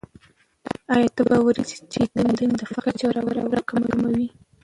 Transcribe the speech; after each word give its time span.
آیا 0.93 1.09
ته 1.15 1.21
باوري 1.29 1.63
یې 1.69 1.77
چې 1.91 2.01
تعلیم 2.15 2.51
د 2.55 2.61
فقر 2.71 2.91
کچه 2.95 3.07
راکموي؟ 3.55 4.27